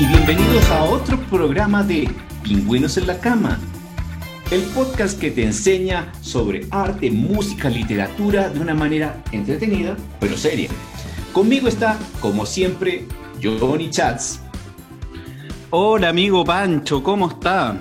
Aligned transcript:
y 0.00 0.06
bienvenidos 0.06 0.70
a 0.70 0.84
otro 0.84 1.18
programa 1.22 1.82
de 1.82 2.08
Pingüinos 2.44 2.96
en 2.98 3.08
la 3.08 3.18
Cama, 3.18 3.58
el 4.52 4.60
podcast 4.62 5.18
que 5.18 5.32
te 5.32 5.42
enseña 5.42 6.12
sobre 6.20 6.68
arte, 6.70 7.10
música, 7.10 7.68
literatura 7.68 8.48
de 8.48 8.60
una 8.60 8.74
manera 8.74 9.20
entretenida 9.32 9.96
pero 10.20 10.36
seria. 10.36 10.68
Conmigo 11.32 11.66
está, 11.66 11.98
como 12.20 12.46
siempre, 12.46 13.06
Johnny 13.42 13.90
Chats. 13.90 14.40
Hola 15.70 16.10
amigo 16.10 16.44
Pancho, 16.44 17.02
¿cómo 17.02 17.30
está? 17.30 17.76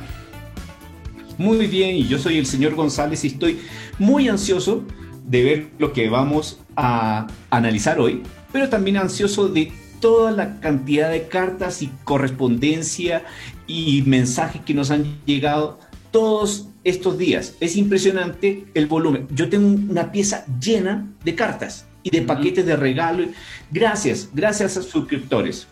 Muy 1.38 1.68
bien, 1.68 1.98
y 1.98 2.08
yo 2.08 2.18
soy 2.18 2.40
el 2.40 2.48
señor 2.48 2.73
González 2.73 3.23
y 3.26 3.27
estoy 3.27 3.59
muy 3.99 4.27
ansioso 4.27 4.84
de 5.23 5.44
ver 5.44 5.68
lo 5.77 5.94
que 5.94 6.09
vamos 6.09 6.62
a 6.76 7.27
analizar 7.52 7.99
hoy, 7.99 8.23
pero 8.52 8.70
también 8.70 8.98
ansioso 8.98 9.49
de 9.49 9.72
toda 10.00 10.32
la 10.32 10.60
cantidad 10.60 11.10
de 11.10 11.28
cartas 11.28 11.82
y 11.82 11.92
correspondencia 12.04 13.24
y 13.68 14.04
mensajes 14.06 14.62
que 14.62 14.73
nos 14.73 14.92
han 14.92 15.20
llegado 15.26 15.80
todos 16.12 16.68
estos 16.84 17.18
días. 17.18 17.56
Es 17.60 17.76
impresionante 17.76 18.66
el 18.73 18.88
volumen. 18.88 19.28
Yo 19.32 19.50
tengo 19.50 19.68
una 19.92 20.12
pieza 20.12 20.46
llena 20.60 21.06
de 21.23 21.36
cartas 21.36 21.86
y 22.04 22.10
de 22.10 22.22
paquetes 22.22 22.66
de 22.66 22.76
regalo. 22.76 23.26
Gracias, 23.72 24.30
gracias 24.34 24.78
a 24.78 24.82
suscriptores. 24.82 25.68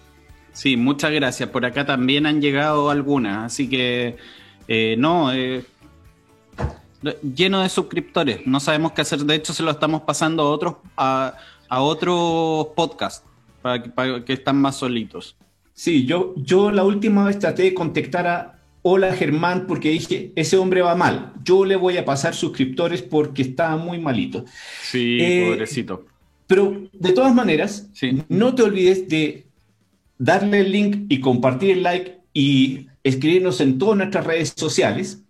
Sí, 0.53 0.77
muchas 0.77 1.11
gracias. 1.11 1.49
Por 1.49 1.65
acá 1.65 1.85
también 1.85 2.25
han 2.25 2.41
llegado 2.41 2.89
algunas, 2.89 3.45
así 3.45 3.69
que 3.69 4.17
eh, 4.67 4.95
no, 4.97 5.33
eh, 5.33 5.65
lleno 7.21 7.61
de 7.61 7.69
suscriptores. 7.69 8.45
No 8.45 8.59
sabemos 8.59 8.93
qué 8.93 9.01
hacer. 9.01 9.19
De 9.19 9.35
hecho, 9.35 9.53
se 9.53 9.63
lo 9.63 9.71
estamos 9.71 10.01
pasando 10.01 10.43
a 10.43 10.49
otros, 10.51 10.75
a, 10.97 11.35
otros 11.69 12.67
podcasts 12.75 13.25
para 13.65 13.81
que, 13.81 13.89
para 13.89 14.23
que 14.23 14.33
están 14.33 14.61
más 14.61 14.75
solitos. 14.75 15.35
Sí, 15.73 16.05
yo, 16.05 16.35
yo 16.37 16.69
la 16.69 16.83
última 16.83 17.25
vez 17.25 17.39
traté 17.39 17.63
de 17.63 17.73
contactar 17.73 18.27
a 18.27 18.59
Hola 18.83 19.11
Germán 19.15 19.65
porque 19.65 19.89
dije, 19.89 20.31
ese 20.35 20.57
hombre 20.57 20.83
va 20.83 20.93
mal. 20.93 21.33
Yo 21.43 21.65
le 21.65 21.75
voy 21.75 21.97
a 21.97 22.05
pasar 22.05 22.35
suscriptores 22.35 23.01
porque 23.01 23.41
está 23.41 23.75
muy 23.75 23.97
malito. 23.97 24.45
Sí, 24.83 25.17
eh, 25.19 25.47
pobrecito. 25.49 26.05
Pero 26.45 26.87
de 26.93 27.11
todas 27.11 27.33
maneras, 27.33 27.89
no 28.29 28.53
te 28.53 28.61
olvides 28.61 29.09
de 29.09 29.47
darle 30.19 30.59
el 30.59 30.71
link 30.71 31.05
y 31.09 31.19
compartir 31.19 31.71
el 31.71 31.81
like 31.81 32.19
y 32.35 32.85
escribirnos 33.03 33.61
en 33.61 33.79
todas 33.79 33.97
nuestras 33.97 34.27
redes 34.27 34.53
sociales 34.55 35.23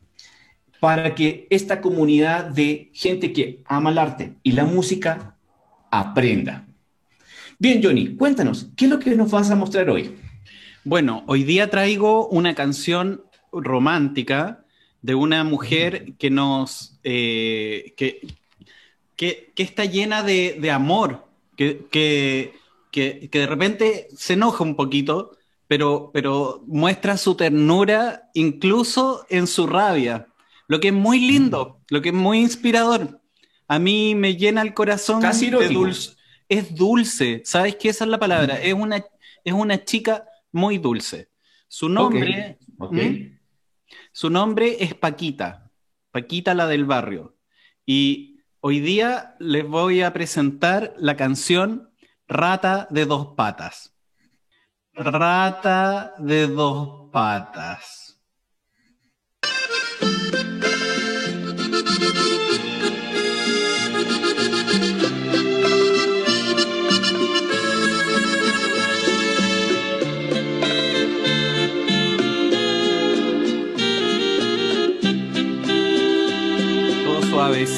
para 0.81 1.15
que 1.15 1.47
esta 1.49 1.79
comunidad 1.79 2.49
de 2.49 2.89
gente 2.91 3.31
que 3.31 3.63
ama 3.63 3.91
el 3.91 3.97
arte 3.97 4.33
y 4.43 4.51
la 4.51 4.65
música 4.65 5.37
aprenda. 5.89 6.65
Bien, 7.57 7.81
Johnny, 7.81 8.15
cuéntanos, 8.15 8.67
¿qué 8.75 8.85
es 8.85 8.91
lo 8.91 8.99
que 8.99 9.15
nos 9.15 9.31
vas 9.31 9.49
a 9.49 9.55
mostrar 9.55 9.89
hoy? 9.89 10.15
Bueno, 10.83 11.23
hoy 11.27 11.43
día 11.43 11.69
traigo 11.69 12.27
una 12.27 12.53
canción 12.53 13.23
romántica 13.51 14.65
de 15.01 15.15
una 15.15 15.43
mujer 15.43 16.13
que 16.17 16.29
nos 16.29 16.99
eh, 17.03 17.93
que, 17.95 18.27
que, 19.15 19.53
está 19.55 19.85
llena 19.85 20.23
de, 20.23 20.71
amor, 20.71 21.25
que, 21.55 21.85
que, 21.89 22.53
que, 22.91 23.29
de 23.31 23.47
repente 23.47 24.07
se 24.17 24.33
enoja 24.33 24.63
un 24.63 24.75
poquito, 24.75 25.37
pero, 25.67 26.11
pero 26.13 26.63
muestra 26.67 27.17
su 27.17 27.35
ternura 27.35 28.29
incluso 28.33 29.25
en 29.29 29.47
su 29.47 29.67
rabia, 29.67 30.27
lo 30.67 30.79
que 30.79 30.89
es 30.89 30.93
muy 30.93 31.19
lindo, 31.19 31.79
lo 31.89 32.01
que 32.01 32.09
es 32.09 32.15
muy 32.15 32.39
inspirador. 32.39 33.21
A 33.67 33.79
mí 33.79 34.13
me 34.13 34.35
llena 34.35 34.61
el 34.61 34.73
corazón 34.73 35.21
Casi 35.21 35.49
de 35.49 35.69
dulce. 35.69 36.15
Es 36.47 36.75
dulce, 36.75 37.41
¿sabes 37.45 37.75
qué? 37.75 37.89
Esa 37.89 38.03
es 38.03 38.09
la 38.09 38.19
palabra. 38.19 38.61
Es 38.61 38.73
una, 38.73 39.03
es 39.43 39.53
una 39.53 39.83
chica 39.83 40.25
muy 40.51 40.77
dulce. 40.77 41.29
Su 41.67 41.89
nombre, 41.89 42.59
¿Mm? 42.77 43.37
su 44.11 44.29
nombre 44.29 44.77
es 44.83 44.93
Paquita, 44.93 45.71
Paquita 46.11 46.53
la 46.53 46.67
del 46.67 46.85
barrio. 46.85 47.35
Y 47.85 48.39
hoy 48.61 48.79
día 48.79 49.35
les 49.39 49.67
voy 49.67 50.01
a 50.01 50.13
presentar 50.13 50.93
la 50.97 51.15
canción 51.15 51.89
Rata 52.27 52.87
de 52.89 53.05
dos 53.05 53.35
patas. 53.35 53.93
Rata 54.93 56.15
de 56.17 56.47
dos 56.47 57.11
patas. 57.11 58.04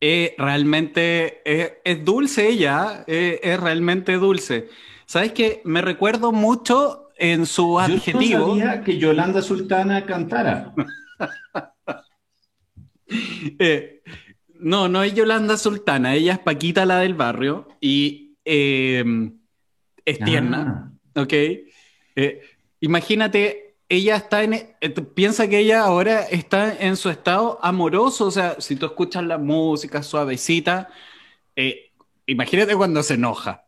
eh, 0.00 0.34
realmente 0.38 1.42
es, 1.44 2.04
dulce 2.04 2.48
ella, 2.48 3.04
eh, 3.06 3.40
es 3.42 3.60
realmente 3.60 4.14
dulce. 4.14 4.68
¿Sabes 5.06 5.32
qué? 5.32 5.60
Me 5.64 5.80
recuerdo 5.80 6.32
mucho 6.32 7.08
en 7.16 7.46
su 7.46 7.78
adjetivo. 7.78 8.20
Yo 8.22 8.38
no 8.38 8.46
sabía 8.58 8.82
que 8.82 8.98
Yolanda 8.98 9.42
Sultana 9.42 10.04
cantara. 10.04 10.74
Eh, 13.58 14.02
no, 14.60 14.86
no 14.86 15.02
es 15.02 15.14
Yolanda 15.14 15.56
Sultana, 15.56 16.14
ella 16.14 16.34
es 16.34 16.38
Paquita 16.40 16.84
la 16.84 16.98
del 16.98 17.14
barrio 17.14 17.66
y 17.80 18.36
es 18.44 20.18
tierna, 20.26 20.92
ah. 21.14 21.22
¿ok? 21.22 21.32
imagínate 22.80 23.67
ella 23.88 24.16
está 24.16 24.42
en, 24.44 24.54
eh, 24.54 24.90
piensa 25.14 25.48
que 25.48 25.60
ella 25.60 25.82
ahora 25.84 26.22
está 26.22 26.76
en 26.78 26.96
su 26.96 27.08
estado 27.08 27.58
amoroso, 27.62 28.26
o 28.26 28.30
sea, 28.30 28.60
si 28.60 28.76
tú 28.76 28.86
escuchas 28.86 29.24
la 29.24 29.38
música 29.38 30.02
suavecita, 30.02 30.90
eh, 31.56 31.92
imagínate 32.26 32.76
cuando 32.76 33.02
se 33.02 33.14
enoja. 33.14 33.64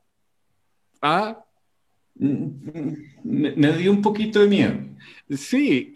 ¿Ah? 1.00 1.44
Me, 2.14 3.72
dio 3.78 3.90
un 3.90 4.02
poquito 4.02 4.40
de 4.40 4.48
miedo. 4.48 4.74
Sí, 5.30 5.90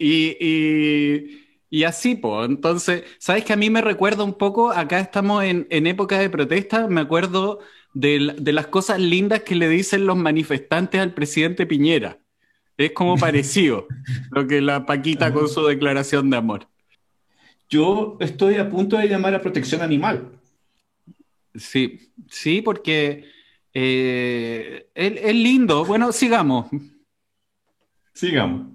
y, 1.69 1.83
así, 1.83 2.15
pues, 2.15 2.49
entonces, 2.49 3.03
¿sabes 3.19 3.43
que 3.45 3.53
a 3.53 3.57
mí 3.57 3.69
me 3.69 3.81
recuerda 3.81 4.23
un 4.23 4.33
poco, 4.33 4.71
acá 4.71 4.99
estamos 4.99 5.43
en, 5.43 5.67
época 5.69 6.17
de 6.17 6.29
protesta, 6.29 6.87
me 6.87 7.01
acuerdo 7.01 7.59
de, 7.93 8.33
de 8.39 8.53
las 8.53 8.67
cosas 8.67 8.99
lindas 8.99 9.43
que 9.43 9.55
le 9.55 9.69
dicen 9.69 10.07
los 10.07 10.17
manifestantes 10.17 11.01
al 11.01 11.13
presidente 11.13 11.67
Piñera. 11.67 12.19
Es 12.77 12.91
como 12.91 13.17
parecido 13.17 13.87
lo 14.31 14.47
que 14.47 14.61
la 14.61 14.85
Paquita 14.85 15.33
con 15.33 15.49
su 15.49 15.65
declaración 15.65 16.29
de 16.29 16.37
amor. 16.37 16.67
Yo 17.69 18.17
estoy 18.19 18.55
a 18.55 18.69
punto 18.69 18.97
de 18.97 19.07
llamar 19.07 19.33
a 19.33 19.41
protección 19.41 19.81
animal. 19.81 20.31
Sí, 21.55 22.11
sí, 22.29 22.61
porque 22.61 23.25
eh, 23.73 24.89
es, 24.93 25.35
lindo. 25.35 25.83
Bueno, 25.85 26.11
sigamos. 26.11 26.67
Sigamos. 28.13 28.74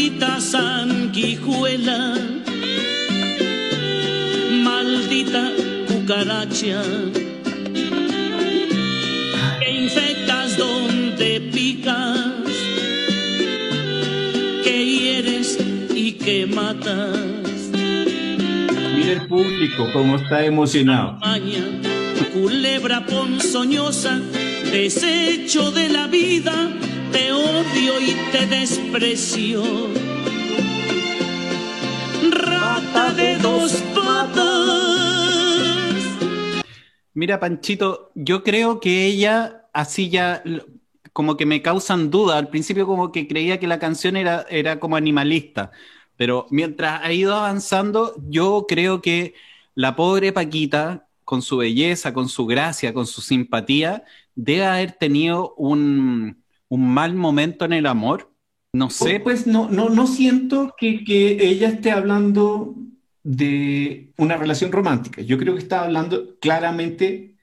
Maldita 0.00 0.40
sanguijuela, 0.40 2.16
maldita 4.64 5.52
cucaracha, 5.88 6.82
que 9.60 9.70
infectas 9.70 10.56
donde 10.56 11.50
picas, 11.52 12.32
que 14.64 14.86
hieres 14.86 15.58
y 15.94 16.12
que 16.12 16.46
matas 16.46 17.18
el 19.06 19.26
público, 19.26 19.86
como 19.92 20.16
está 20.16 20.46
emocionado. 20.46 21.18
culebra 22.32 23.04
ponzoñosa, 23.04 24.18
desecho 24.72 25.70
de 25.72 25.90
la 25.90 26.06
vida, 26.06 26.70
te 27.12 27.32
odio 27.32 28.00
y 28.00 28.16
te 28.32 28.46
desprecio. 28.46 29.62
Rata 32.30 33.12
de 33.12 33.36
dos 33.38 33.72
patas. 33.94 34.60
Mira, 37.14 37.40
Panchito, 37.40 38.12
yo 38.14 38.42
creo 38.42 38.80
que 38.80 39.06
ella 39.06 39.66
así 39.72 40.10
ya 40.10 40.42
como 41.12 41.36
que 41.36 41.46
me 41.46 41.62
causan 41.62 42.10
duda. 42.10 42.38
Al 42.38 42.48
principio 42.48 42.86
como 42.86 43.12
que 43.12 43.28
creía 43.28 43.58
que 43.58 43.66
la 43.66 43.78
canción 43.78 44.16
era, 44.16 44.46
era 44.48 44.80
como 44.80 44.96
animalista, 44.96 45.70
pero 46.16 46.46
mientras 46.50 47.02
ha 47.02 47.12
ido 47.12 47.34
avanzando, 47.34 48.14
yo 48.28 48.66
creo 48.68 49.02
que 49.02 49.34
la 49.74 49.96
pobre 49.96 50.32
Paquita, 50.32 51.06
con 51.24 51.42
su 51.42 51.58
belleza, 51.58 52.12
con 52.12 52.28
su 52.28 52.46
gracia, 52.46 52.92
con 52.92 53.06
su 53.06 53.20
simpatía, 53.22 54.04
debe 54.34 54.66
haber 54.66 54.92
tenido 54.92 55.54
un, 55.56 56.42
un 56.70 56.88
mal 56.92 57.14
momento 57.14 57.64
en 57.66 57.74
el 57.74 57.84
amor. 57.86 58.32
No 58.72 58.88
sé, 58.88 59.20
Pues 59.20 59.46
no, 59.46 59.68
no, 59.68 59.88
no 59.90 60.06
siento 60.06 60.74
que, 60.78 61.04
que 61.04 61.46
ella 61.48 61.68
esté 61.68 61.90
hablando 61.90 62.76
de 63.24 64.12
una 64.16 64.36
relación 64.36 64.70
romántica. 64.72 65.20
Yo 65.22 65.36
creo 65.36 65.54
que 65.54 65.58
está 65.60 65.82
hablando 65.84 66.38
claramente 66.40 67.34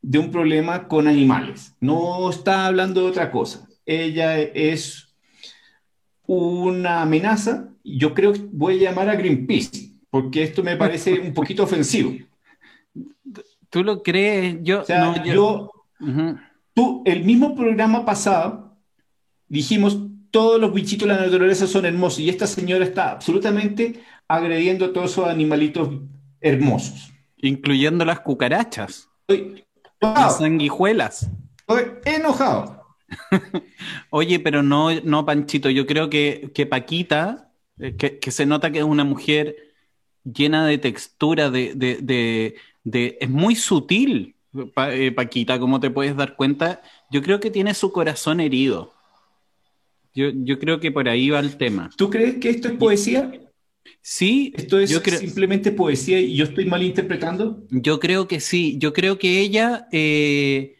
de 0.00 0.18
un 0.18 0.30
problema 0.30 0.86
con 0.88 1.08
animales. 1.08 1.74
No 1.80 2.30
está 2.30 2.66
hablando 2.66 3.00
de 3.02 3.08
otra 3.08 3.30
cosa. 3.32 3.68
Ella 3.84 4.38
es 4.40 5.12
una 6.26 7.02
amenaza. 7.02 7.68
Yo 7.82 8.14
creo 8.14 8.32
que 8.32 8.46
voy 8.52 8.78
a 8.78 8.90
llamar 8.90 9.08
a 9.08 9.16
Greenpeace, 9.16 9.92
porque 10.10 10.44
esto 10.44 10.62
me 10.62 10.76
parece 10.76 11.18
un 11.18 11.34
poquito 11.34 11.64
ofensivo. 11.64 12.12
¿tú 13.70 13.82
lo 13.82 14.02
crees? 14.02 14.58
Yo, 14.62 14.82
O 14.82 14.84
sea, 14.84 15.00
no, 15.00 15.24
yo- 15.24 15.34
yo, 15.34 15.72
Ujú. 16.00 16.38
tú, 16.74 17.02
el 17.04 17.24
mismo 17.24 17.54
programa 17.54 18.04
pasado, 18.04 18.67
dijimos, 19.48 19.98
todos 20.30 20.60
los 20.60 20.72
bichitos 20.74 21.08
de 21.08 21.14
la 21.14 21.20
naturaleza 21.22 21.66
son 21.66 21.86
hermosos 21.86 22.20
y 22.20 22.28
esta 22.28 22.46
señora 22.46 22.84
está 22.84 23.12
absolutamente 23.12 24.02
agrediendo 24.28 24.86
a 24.86 24.92
todos 24.92 25.12
esos 25.12 25.26
animalitos 25.28 25.90
hermosos. 26.40 27.12
incluyendo 27.38 28.04
las 28.04 28.20
cucarachas, 28.20 29.08
Estoy 29.28 29.64
las 30.14 30.36
enojado, 30.36 30.38
sanguijuelas. 30.38 31.30
estoy 31.68 31.84
enojado. 32.04 32.96
Oye, 34.10 34.40
pero 34.40 34.62
no, 34.62 34.92
no, 35.02 35.24
Panchito, 35.26 35.70
yo 35.70 35.86
creo 35.86 36.10
que, 36.10 36.50
que 36.54 36.66
Paquita, 36.66 37.52
eh, 37.78 37.96
que, 37.96 38.18
que 38.18 38.30
se 38.30 38.46
nota 38.46 38.70
que 38.70 38.78
es 38.78 38.84
una 38.84 39.04
mujer 39.04 39.56
llena 40.24 40.66
de 40.66 40.78
textura, 40.78 41.50
de, 41.50 41.74
de, 41.74 41.98
de, 42.02 42.56
de- 42.84 43.18
es 43.20 43.30
muy 43.30 43.56
sutil, 43.56 44.36
Pa- 44.74 44.94
eh, 44.94 45.12
Paquita, 45.12 45.58
como 45.60 45.80
te 45.80 45.90
puedes 45.90 46.16
dar 46.16 46.36
cuenta. 46.36 46.82
Yo 47.10 47.22
creo 47.22 47.40
que 47.40 47.50
tiene 47.50 47.74
su 47.74 47.92
corazón 47.92 48.40
herido. 48.40 48.94
Yo, 50.18 50.30
yo 50.34 50.58
creo 50.58 50.80
que 50.80 50.90
por 50.90 51.08
ahí 51.08 51.30
va 51.30 51.38
el 51.38 51.56
tema. 51.56 51.90
¿Tú 51.96 52.10
crees 52.10 52.38
que 52.38 52.50
esto 52.50 52.66
es 52.66 52.74
poesía? 52.74 53.30
Sí, 54.02 54.52
¿Esto 54.56 54.80
es 54.80 54.90
yo 54.90 55.00
creo, 55.00 55.20
simplemente 55.20 55.70
poesía 55.70 56.18
y 56.18 56.34
yo 56.34 56.44
estoy 56.44 56.66
malinterpretando? 56.66 57.62
yo 57.70 58.00
creo 58.00 58.26
que 58.26 58.40
sí. 58.40 58.76
Yo 58.78 58.92
creo 58.92 59.16
que 59.16 59.38
ella, 59.38 59.86
eh, 59.92 60.78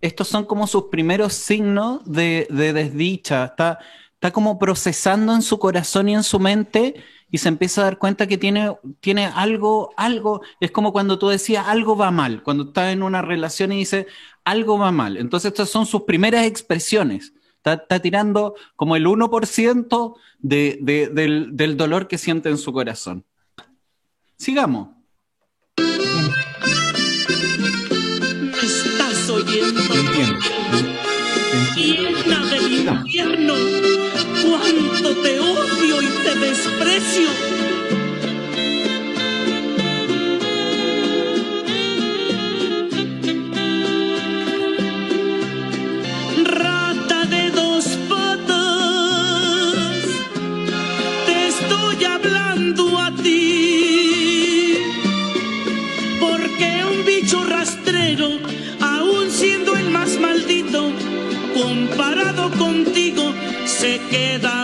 estos 0.00 0.26
son 0.26 0.44
como 0.44 0.66
sus 0.66 0.86
primeros 0.90 1.34
signos 1.34 2.00
de, 2.04 2.48
de 2.50 2.72
desdicha. 2.72 3.44
Está, 3.44 3.78
está 4.14 4.32
como 4.32 4.58
procesando 4.58 5.36
en 5.36 5.42
su 5.42 5.60
corazón 5.60 6.08
y 6.08 6.14
en 6.14 6.24
su 6.24 6.40
mente 6.40 6.96
y 7.30 7.38
se 7.38 7.48
empieza 7.48 7.82
a 7.82 7.84
dar 7.84 7.98
cuenta 7.98 8.26
que 8.26 8.38
tiene, 8.38 8.74
tiene 8.98 9.26
algo, 9.26 9.94
algo. 9.96 10.42
Es 10.58 10.72
como 10.72 10.92
cuando 10.92 11.16
tú 11.16 11.28
decías 11.28 11.68
algo 11.68 11.96
va 11.96 12.10
mal, 12.10 12.42
cuando 12.42 12.64
estás 12.64 12.92
en 12.92 13.04
una 13.04 13.22
relación 13.22 13.70
y 13.70 13.76
dices 13.76 14.06
algo 14.44 14.78
va 14.78 14.90
mal. 14.90 15.16
Entonces, 15.16 15.52
estas 15.52 15.70
son 15.70 15.86
sus 15.86 16.02
primeras 16.02 16.44
expresiones. 16.44 17.34
Está, 17.60 17.74
está 17.74 18.00
tirando 18.00 18.54
como 18.74 18.96
el 18.96 19.06
1% 19.06 20.16
de, 20.38 20.78
de- 20.80 21.08
del, 21.08 21.50
del 21.52 21.76
dolor 21.76 22.08
que 22.08 22.16
siente 22.16 22.48
en 22.48 22.56
su 22.56 22.72
corazón. 22.72 23.26
Sigamos. 24.38 24.88
¿Me 25.78 25.84
estás 28.58 29.28
oyendo? 29.30 29.80
Yo 29.82 30.00
entiendo. 30.00 30.38
Llena 31.76 32.46
del 32.46 32.72
infierno, 32.72 33.54
cuánto 34.42 35.14
te 35.22 35.38
odio 35.40 36.02
y 36.02 36.06
te 36.24 36.34
desprecio. 36.38 37.28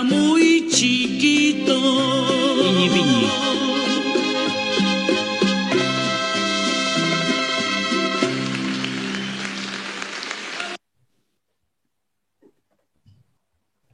Muy 0.08 0.68
chiquito. 0.68 1.74
Piñi, 2.58 2.88
piñi. 2.90 3.26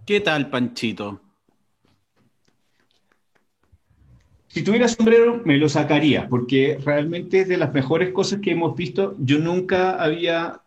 ¿Qué 0.04 0.20
tal, 0.20 0.50
Panchito? 0.50 1.20
Si 4.48 4.62
tuviera 4.62 4.86
sombrero, 4.88 5.40
me 5.44 5.56
lo 5.56 5.68
sacaría, 5.68 6.28
porque 6.28 6.78
realmente 6.84 7.40
es 7.40 7.48
de 7.48 7.56
las 7.56 7.72
mejores 7.72 8.12
cosas 8.12 8.40
que 8.40 8.50
hemos 8.50 8.76
visto. 8.76 9.14
Yo 9.18 9.38
nunca 9.38 10.02
había... 10.02 10.61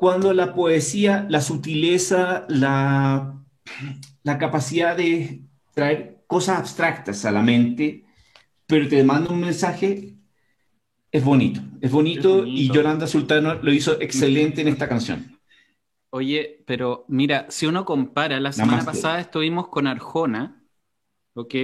Cuando 0.00 0.32
la 0.32 0.54
poesía, 0.54 1.26
la 1.28 1.40
sutileza, 1.42 2.46
la, 2.48 3.44
la 4.24 4.38
capacidad 4.38 4.96
de 4.96 5.44
traer 5.74 6.24
cosas 6.26 6.58
abstractas 6.60 7.24
a 7.26 7.32
la 7.32 7.42
mente, 7.42 8.06
pero 8.66 8.88
te 8.88 9.04
manda 9.04 9.30
un 9.32 9.40
mensaje, 9.40 10.16
es 11.12 11.24
bonito. 11.24 11.62
Es 11.80 11.90
bonito, 11.92 12.44
Es 12.44 12.44
bonito. 12.44 12.46
y 12.56 12.70
Yolanda 12.70 13.06
Sultano 13.06 13.54
lo 13.62 13.72
hizo 13.72 14.00
excelente 14.00 14.62
en 14.62 14.68
esta 14.68 14.88
canción. 14.88 15.40
Oye, 16.12 16.64
pero 16.66 17.04
mira, 17.08 17.46
si 17.50 17.66
uno 17.66 17.84
compara, 17.84 18.40
la 18.40 18.52
semana 18.52 18.82
Namaste. 18.82 18.84
pasada 18.84 19.20
estuvimos 19.20 19.68
con 19.68 19.86
Arjona, 19.86 20.64
¿ok? 21.34 21.54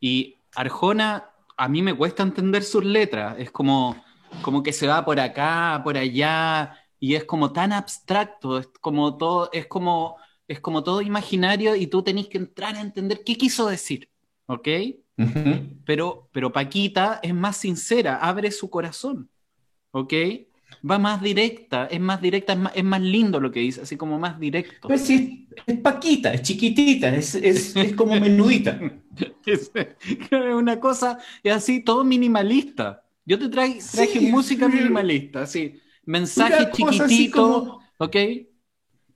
Y 0.00 0.44
Arjona, 0.54 1.30
a 1.56 1.68
mí 1.68 1.82
me 1.82 1.94
cuesta 1.96 2.22
entender 2.24 2.64
sus 2.64 2.84
letras, 2.84 3.36
es 3.38 3.50
como, 3.52 4.04
como 4.42 4.62
que 4.62 4.72
se 4.74 4.88
va 4.88 5.04
por 5.04 5.20
acá, 5.20 5.80
por 5.84 5.98
allá, 5.98 6.76
y 7.00 7.16
es 7.16 7.24
como 7.24 7.52
tan 7.52 7.72
abstracto, 7.72 8.58
es 8.58 8.68
como 8.80 9.18
todo, 9.18 9.50
es 9.52 9.66
como, 9.66 10.18
es 10.48 10.60
como 10.60 10.84
todo 10.84 11.02
imaginario 11.02 11.76
y 11.76 11.88
tú 11.88 12.02
tenés 12.04 12.28
que 12.28 12.38
entrar 12.38 12.76
a 12.76 12.82
entender 12.82 13.24
qué 13.24 13.36
quiso 13.36 13.68
decir, 13.68 14.10
¿ok? 14.46 14.68
Pero, 15.84 16.28
pero 16.32 16.52
Paquita 16.52 17.20
es 17.22 17.34
más 17.34 17.56
sincera, 17.56 18.16
abre 18.16 18.50
su 18.52 18.70
corazón, 18.70 19.30
¿ok? 19.92 20.14
Va 20.88 20.98
más 20.98 21.22
directa, 21.22 21.86
es 21.86 22.00
más 22.00 22.20
directa, 22.22 22.52
es 22.54 22.58
más, 22.58 22.72
es 22.76 22.84
más 22.84 23.00
lindo 23.02 23.40
lo 23.40 23.50
que 23.52 23.60
dice, 23.60 23.82
así 23.82 23.96
como 23.96 24.18
más 24.18 24.40
directo. 24.40 24.88
Pues 24.88 25.02
sí, 25.02 25.48
es 25.66 25.78
paquita, 25.80 26.32
es 26.34 26.42
chiquitita, 26.42 27.14
es, 27.14 27.34
es, 27.34 27.76
es 27.76 27.94
como 27.94 28.16
menudita. 28.16 28.78
Es 29.46 30.54
una 30.54 30.78
cosa, 30.80 31.18
es 31.42 31.52
así, 31.52 31.80
todo 31.82 32.04
minimalista. 32.04 33.04
Yo 33.24 33.38
te 33.38 33.48
traje, 33.48 33.88
traje 33.90 34.20
Sí, 34.20 34.26
música 34.30 34.68
minimalista, 34.68 35.42
así, 35.42 35.80
mensaje 36.10 36.70
chiquitito, 36.72 37.42
como- 37.42 37.82
¿ok? 37.98 38.16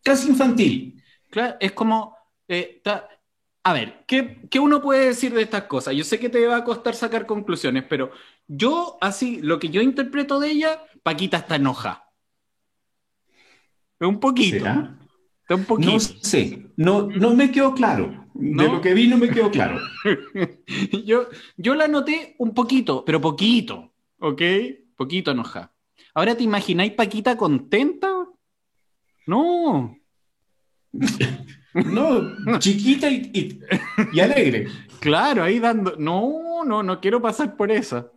Casi 0.03 0.29
infantil. 0.29 1.03
Claro, 1.31 1.57
es 1.61 1.73
como, 1.73 2.17
eh, 2.49 2.81
ta- 2.85 3.09
a 3.65 3.73
ver, 3.73 4.05
¿qué, 4.07 4.43
qué 4.51 4.61
uno 4.61 4.81
puede 4.81 5.07
decir 5.07 5.33
de 5.35 5.43
estas 5.43 5.65
cosas? 5.65 5.95
Yo 5.95 6.05
sé 6.05 6.19
que 6.19 6.29
te 6.29 6.47
va 6.47 6.57
a 6.59 6.65
costar 6.65 6.95
sacar 6.95 7.27
conclusiones, 7.27 7.85
pero 7.89 8.11
yo, 8.47 8.99
así, 9.01 9.41
lo 9.41 9.59
que 9.59 9.71
yo 9.71 9.81
interpreto 9.81 10.39
de 10.39 10.51
ella, 10.51 10.83
Paquita 11.03 11.39
está 11.39 11.57
enoja. 11.57 12.05
Un 14.01 14.21
poquito, 14.21 14.59
¿Será? 14.59 14.99
está 15.43 15.55
un 15.55 15.65
poquito. 15.65 15.93
No 15.93 15.99
sé, 16.01 16.67
no, 16.77 17.07
no 17.07 17.35
me 17.35 17.51
quedó 17.51 17.75
claro. 17.75 18.27
De 18.35 18.65
lo 18.69 18.81
que 18.81 18.93
vi 18.95 19.07
no 19.09 19.17
me 19.17 19.31
quedó 19.31 19.51
claro. 19.51 19.79
Yo, 21.05 21.29
yo 21.57 21.75
la 21.77 21.87
noté 21.87 22.35
un 22.39 22.53
poquito, 22.53 23.05
pero 23.05 23.21
poquito, 23.21 23.95
¿ok? 24.19 24.43
Poquito 24.97 25.31
enoja. 25.31 25.73
Ahora, 26.15 26.37
¿te 26.37 26.45
imagináis 26.45 26.93
Paquita 26.93 27.37
contenta? 27.37 28.09
No. 29.27 29.97
No, 31.75 32.59
chiquita 32.61 33.11
y, 33.11 33.31
y- 33.35 33.61
y 34.13 34.21
alegre. 34.21 34.69
Claro, 35.01 35.43
ahí 35.43 35.59
dando. 35.59 35.97
No, 35.99 36.65
no, 36.65 36.83
no 36.83 37.01
quiero 37.01 37.21
pasar 37.21 37.57
por 37.57 37.71
esa. 37.73 38.11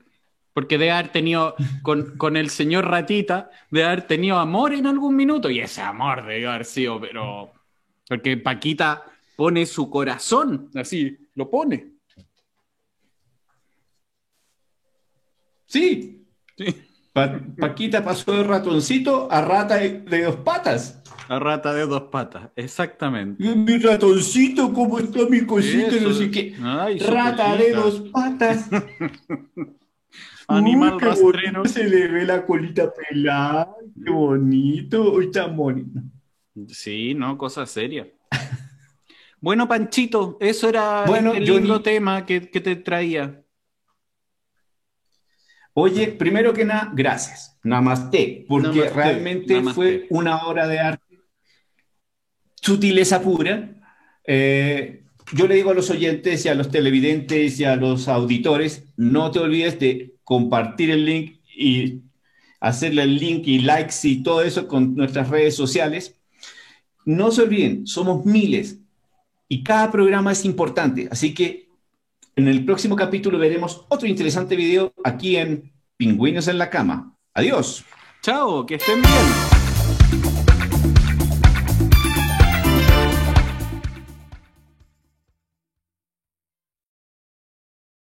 Porque 0.54 0.78
de 0.78 0.92
haber 0.92 1.12
tenido, 1.12 1.56
con, 1.84 2.18
con 2.18 2.36
el 2.38 2.50
señor 2.50 2.86
Ratita, 2.88 3.50
de 3.72 3.84
haber 3.84 4.04
tenido 4.08 4.38
amor 4.38 4.74
en 4.74 4.88
algún 4.88 5.16
minuto, 5.16 5.50
y 5.50 5.60
ese 5.60 5.82
amor 5.82 6.26
debió 6.26 6.52
haber 6.52 6.66
sido, 6.66 7.00
pero. 7.02 7.52
Porque 8.08 8.38
Paquita 8.38 9.04
pone 9.36 9.66
su 9.66 9.90
corazón, 9.90 10.70
así, 10.76 11.18
lo 11.36 11.50
pone. 11.50 11.94
Sí. 15.66 16.26
Sí. 16.58 16.87
Pa- 17.18 17.40
Paquita 17.60 18.04
pasó 18.04 18.32
de 18.32 18.44
ratoncito 18.44 19.28
a 19.32 19.42
rata 19.42 19.76
de, 19.78 20.02
de 20.02 20.24
dos 20.26 20.36
patas. 20.38 21.02
La 21.28 21.40
rata 21.40 21.74
de 21.74 21.86
dos 21.86 22.04
patas, 22.04 22.50
exactamente. 22.56 23.44
Mi 23.56 23.78
ratoncito, 23.80 24.72
¿cómo 24.72 25.00
está 25.00 25.26
mi 25.30 25.46
cosita? 25.46 25.96
No 26.02 26.14
sé 26.14 26.30
qué. 26.32 26.56
Ay, 26.62 27.00
Rata 27.00 27.56
de 27.58 27.72
dos 27.74 28.02
patas. 28.12 28.70
Animal 30.48 30.94
Uy, 30.94 31.00
qué 31.00 31.06
rastrero. 31.06 31.54
bonito, 31.62 31.66
Se 31.66 31.84
le 31.90 32.08
ve 32.08 32.24
la 32.26 32.46
colita 32.46 32.94
pelada. 32.94 33.76
Qué 34.06 34.10
bonito. 34.12 35.12
Uy, 35.14 35.30
tan 35.32 35.56
bonito. 35.58 36.00
Sí, 36.70 37.14
no, 37.14 37.38
cosa 37.38 37.66
seria. 37.66 38.08
Bueno, 39.42 39.68
Panchito, 39.68 40.38
eso 40.40 40.70
era 40.70 41.04
Bueno, 41.06 41.34
el 41.34 41.44
lindo 41.44 41.82
tema 41.82 42.26
que, 42.26 42.50
que 42.50 42.62
te 42.62 42.76
traía. 42.78 43.44
Oye, 45.80 46.08
primero 46.08 46.54
que 46.54 46.66
nada, 46.66 46.92
gracias. 46.92 47.56
Namaste, 47.62 48.46
porque 48.48 48.70
Namaste, 48.80 48.90
realmente 48.96 49.54
namaste. 49.54 49.76
fue 49.76 50.08
una 50.10 50.48
obra 50.48 50.68
de 50.68 50.80
arte, 50.80 51.20
sutileza 52.56 53.22
pura. 53.22 53.76
Eh, 54.26 55.04
yo 55.34 55.48
le 55.48 55.54
digo 55.54 55.70
a 55.70 55.76
los 55.76 55.92
oyentes 55.92 56.44
y 56.44 56.50
a 56.50 56.56
los 56.56 56.72
televidentes 56.72 57.60
y 57.60 57.66
a 57.66 57.76
los 57.76 58.08
auditores, 58.08 58.86
no 58.98 59.30
te 59.30 59.38
olvides 59.38 59.78
de 59.78 60.16
compartir 60.24 60.90
el 60.90 61.06
link 61.06 61.42
y 61.56 62.02
hacerle 62.60 63.04
el 63.04 63.18
link 63.18 63.44
y 63.46 63.60
likes 63.60 63.98
y 64.02 64.24
todo 64.24 64.42
eso 64.42 64.68
con 64.68 64.96
nuestras 64.96 65.30
redes 65.30 65.56
sociales. 65.56 66.16
No 67.06 67.30
se 67.30 67.44
olviden, 67.44 67.86
somos 67.86 68.26
miles 68.26 68.80
y 69.48 69.64
cada 69.64 69.92
programa 69.92 70.32
es 70.32 70.44
importante, 70.44 71.08
así 71.12 71.36
que 71.36 71.67
en 72.38 72.48
el 72.48 72.64
próximo 72.64 72.96
capítulo 72.96 73.40
veremos 73.40 73.86
otro 73.90 74.08
interesante 74.08 74.56
video 74.56 74.94
aquí 75.04 75.36
en 75.36 75.74
Pingüinos 75.98 76.48
en 76.48 76.60
la 76.60 76.70
Cama. 76.70 77.18
Adiós. 77.34 77.84
Chao, 78.22 78.66
que 78.66 78.76
estén 78.76 79.02
bien. 79.02 79.57